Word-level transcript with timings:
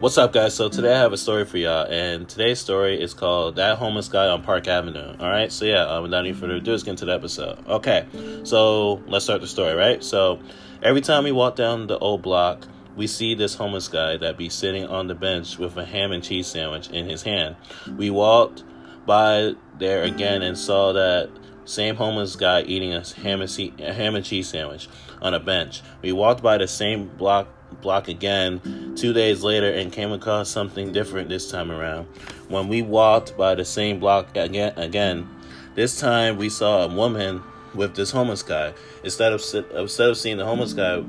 What's 0.00 0.16
up, 0.16 0.32
guys? 0.32 0.54
So 0.54 0.70
today 0.70 0.94
I 0.94 0.98
have 1.00 1.12
a 1.12 1.18
story 1.18 1.44
for 1.44 1.58
y'all, 1.58 1.84
and 1.84 2.26
today's 2.26 2.58
story 2.58 2.98
is 2.98 3.12
called 3.12 3.56
"That 3.56 3.76
Homeless 3.76 4.08
Guy 4.08 4.28
on 4.28 4.42
Park 4.42 4.66
Avenue." 4.66 5.14
All 5.20 5.28
right, 5.28 5.52
so 5.52 5.66
yeah, 5.66 5.82
um, 5.82 6.04
without 6.04 6.20
any 6.20 6.32
further 6.32 6.54
ado, 6.54 6.70
let's 6.70 6.82
get 6.82 6.92
into 6.92 7.04
the 7.04 7.12
episode. 7.12 7.62
Okay, 7.68 8.06
so 8.44 9.02
let's 9.08 9.26
start 9.26 9.42
the 9.42 9.46
story. 9.46 9.74
Right, 9.74 10.02
so 10.02 10.40
every 10.82 11.02
time 11.02 11.24
we 11.24 11.32
walk 11.32 11.54
down 11.54 11.86
the 11.86 11.98
old 11.98 12.22
block, 12.22 12.66
we 12.96 13.06
see 13.06 13.34
this 13.34 13.54
homeless 13.54 13.88
guy 13.88 14.16
that 14.16 14.38
be 14.38 14.48
sitting 14.48 14.86
on 14.86 15.06
the 15.06 15.14
bench 15.14 15.58
with 15.58 15.76
a 15.76 15.84
ham 15.84 16.12
and 16.12 16.24
cheese 16.24 16.46
sandwich 16.46 16.88
in 16.88 17.06
his 17.06 17.22
hand. 17.22 17.56
We 17.98 18.08
walked 18.08 18.64
by 19.04 19.52
there 19.78 20.04
again 20.04 20.40
and 20.40 20.56
saw 20.56 20.94
that 20.94 21.28
same 21.66 21.96
homeless 21.96 22.36
guy 22.36 22.62
eating 22.62 22.94
a 22.94 23.04
ham 23.06 23.42
and, 23.42 23.58
a 23.78 23.92
ham 23.92 24.14
and 24.14 24.24
cheese 24.24 24.48
sandwich 24.48 24.88
on 25.20 25.34
a 25.34 25.40
bench. 25.40 25.82
We 26.00 26.12
walked 26.12 26.42
by 26.42 26.56
the 26.56 26.68
same 26.68 27.06
block 27.06 27.48
block 27.80 28.08
again 28.08 28.94
two 28.96 29.12
days 29.12 29.42
later 29.42 29.70
and 29.70 29.92
came 29.92 30.12
across 30.12 30.48
something 30.48 30.92
different 30.92 31.28
this 31.28 31.50
time 31.50 31.70
around. 31.70 32.06
When 32.48 32.68
we 32.68 32.82
walked 32.82 33.36
by 33.36 33.54
the 33.54 33.64
same 33.64 34.00
block 34.00 34.36
again, 34.36 34.72
again 34.76 35.28
this 35.74 35.98
time 35.98 36.36
we 36.36 36.48
saw 36.48 36.84
a 36.84 36.88
woman 36.88 37.42
with 37.74 37.94
this 37.94 38.10
homeless 38.10 38.42
guy. 38.42 38.74
Instead 39.04 39.32
of 39.32 39.42
instead 39.74 40.10
of 40.10 40.16
seeing 40.16 40.36
the 40.36 40.44
homeless 40.44 40.72
guy, 40.72 41.02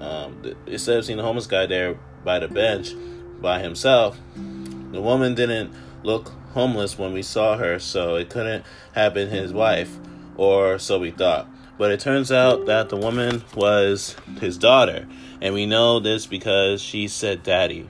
um, 0.00 0.54
instead 0.66 0.98
of 0.98 1.04
seeing 1.04 1.18
the 1.18 1.24
homeless 1.24 1.46
guy 1.46 1.66
there 1.66 1.98
by 2.24 2.38
the 2.38 2.48
bench 2.48 2.94
by 3.40 3.60
himself, 3.60 4.18
the 4.92 5.00
woman 5.00 5.34
didn't 5.34 5.72
look 6.02 6.32
homeless 6.52 6.98
when 6.98 7.12
we 7.12 7.22
saw 7.22 7.56
her, 7.56 7.78
so 7.78 8.14
it 8.14 8.30
couldn't 8.30 8.64
have 8.94 9.12
been 9.12 9.28
his 9.28 9.52
wife, 9.52 9.98
or 10.36 10.78
so 10.78 10.98
we 10.98 11.10
thought. 11.10 11.48
But 11.78 11.90
it 11.90 12.00
turns 12.00 12.32
out 12.32 12.66
that 12.66 12.88
the 12.88 12.96
woman 12.96 13.44
was 13.54 14.16
his 14.40 14.56
daughter, 14.56 15.06
and 15.40 15.54
we 15.54 15.66
know 15.66 16.00
this 16.00 16.26
because 16.26 16.80
she 16.80 17.08
said 17.08 17.42
daddy. 17.42 17.88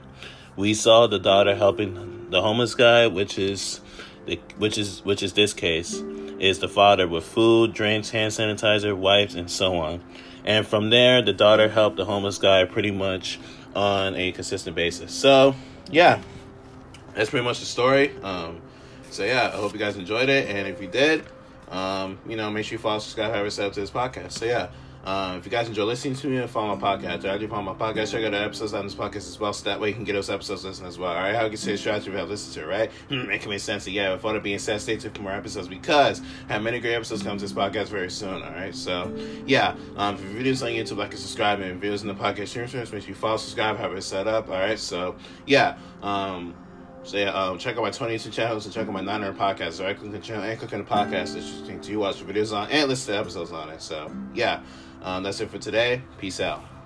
We 0.55 0.73
saw 0.73 1.07
the 1.07 1.19
daughter 1.19 1.55
helping 1.55 2.29
the 2.29 2.41
homeless 2.41 2.75
guy, 2.75 3.07
which 3.07 3.39
is 3.39 3.79
the 4.25 4.39
which 4.57 4.77
is 4.77 5.03
which 5.05 5.23
is 5.23 5.33
this 5.33 5.53
case, 5.53 6.03
is 6.39 6.59
the 6.59 6.67
father 6.67 7.07
with 7.07 7.23
food, 7.23 7.73
drinks, 7.73 8.09
hand 8.09 8.33
sanitizer, 8.33 8.95
wipes, 8.95 9.35
and 9.35 9.49
so 9.49 9.77
on. 9.77 10.03
And 10.43 10.65
from 10.65 10.89
there, 10.89 11.21
the 11.21 11.33
daughter 11.33 11.69
helped 11.69 11.97
the 11.97 12.05
homeless 12.05 12.37
guy 12.37 12.65
pretty 12.65 12.91
much 12.91 13.39
on 13.75 14.15
a 14.15 14.31
consistent 14.31 14.75
basis. 14.75 15.13
So, 15.13 15.55
yeah, 15.91 16.21
that's 17.13 17.29
pretty 17.29 17.45
much 17.45 17.59
the 17.59 17.65
story. 17.65 18.15
Um, 18.23 18.61
so 19.09 19.23
yeah, 19.23 19.51
I 19.53 19.57
hope 19.57 19.73
you 19.73 19.79
guys 19.79 19.95
enjoyed 19.97 20.29
it, 20.29 20.49
and 20.49 20.67
if 20.67 20.81
you 20.81 20.87
did, 20.87 21.23
um, 21.69 22.19
you 22.27 22.35
know, 22.35 22.49
make 22.49 22.65
sure 22.65 22.75
you 22.77 22.81
follow, 22.81 22.99
subscribe, 22.99 23.33
have 23.33 23.45
up 23.45 23.73
to 23.73 23.79
this 23.79 23.91
podcast. 23.91 24.33
So 24.33 24.45
yeah. 24.45 24.69
Um, 25.07 25.37
if 25.37 25.45
you 25.45 25.51
guys 25.51 25.69
enjoy 25.69 25.85
listening 25.85 26.15
to 26.15 26.27
me 26.27 26.35
and 26.35 26.49
follow 26.49 26.75
my 26.75 26.97
podcast, 26.97 27.23
or 27.23 27.29
I 27.29 27.37
do 27.37 27.47
follow 27.47 27.61
my 27.61 27.73
podcast, 27.73 28.11
check 28.11 28.25
out 28.25 28.31
the 28.31 28.41
episodes 28.41 28.73
on 28.73 28.83
this 28.83 28.93
podcast 28.93 29.29
as 29.29 29.39
well, 29.39 29.53
so 29.53 29.63
that 29.63 29.79
way 29.79 29.87
you 29.87 29.95
can 29.95 30.03
get 30.03 30.11
those 30.11 30.29
episodes 30.29 30.65
listened 30.65 30.85
as 30.85 30.99
well. 30.99 31.11
All 31.11 31.15
right, 31.15 31.33
how 31.33 31.45
you 31.45 31.55
say 31.55 31.75
a 31.75 31.77
strategy 31.77 32.11
if 32.11 32.17
you 32.17 32.23
listen 32.23 32.53
to 32.55 32.67
it, 32.67 32.69
right? 32.69 32.91
Hmm, 33.07 33.31
it 33.31 33.39
can 33.39 33.49
make 33.49 33.61
sense. 33.61 33.87
Yeah, 33.87 34.11
with 34.11 34.25
all 34.25 34.33
that 34.33 34.43
being 34.43 34.59
said, 34.59 34.81
stay 34.81 34.97
tuned 34.97 35.15
for 35.15 35.21
more 35.21 35.31
episodes 35.31 35.69
because 35.69 36.21
I 36.49 36.53
have 36.53 36.61
many 36.61 36.81
great 36.81 36.95
episodes 36.95 37.23
coming 37.23 37.37
to 37.37 37.45
this 37.45 37.53
podcast 37.53 37.87
very 37.87 38.11
soon. 38.11 38.43
All 38.43 38.51
right, 38.51 38.75
so 38.75 39.15
yeah, 39.45 39.77
um, 39.95 40.15
if 40.15 40.23
your 40.23 40.43
videos 40.43 40.61
on 40.61 40.73
YouTube, 40.73 40.97
like 40.97 41.11
and 41.11 41.19
subscribe, 41.19 41.61
and 41.61 41.81
videos 41.81 42.01
in 42.01 42.09
the 42.09 42.13
podcast 42.13 42.51
sharing 42.51 42.67
service, 42.67 42.91
make 42.91 43.03
sure 43.03 43.09
you 43.09 43.15
follow, 43.15 43.37
subscribe, 43.37 43.77
have 43.77 43.93
it 43.93 44.01
set 44.01 44.27
up. 44.27 44.49
All 44.49 44.59
right, 44.59 44.77
so 44.77 45.15
yeah, 45.45 45.77
um, 46.01 46.53
so 47.07 47.15
yeah, 47.15 47.29
um, 47.29 47.57
check 47.57 47.77
out 47.77 47.83
my 47.83 47.89
22 47.89 48.29
channels 48.31 48.65
and 48.65 48.73
check 48.73 48.85
out 48.85 48.91
my 48.91 48.99
900 48.99 49.37
podcasts. 49.37 49.81
Right, 49.81 49.97
click 49.97 50.07
on 50.07 50.11
the 50.11 50.19
channel 50.19 50.43
and 50.43 50.59
click 50.59 50.73
on 50.73 50.79
the 50.79 50.85
podcast 50.85 51.35
that 51.35 51.41
you 51.41 51.65
think 51.65 51.87
you 51.87 51.99
watch 51.99 52.19
the 52.19 52.31
videos 52.31 52.53
on 52.53 52.69
and 52.69 52.89
listen 52.89 53.13
to 53.13 53.19
episodes 53.19 53.53
on 53.53 53.69
it. 53.69 53.81
So 53.81 54.11
yeah, 54.33 54.61
um, 55.01 55.23
that's 55.23 55.39
it 55.39 55.49
for 55.49 55.57
today. 55.57 56.01
Peace 56.17 56.41
out. 56.41 56.76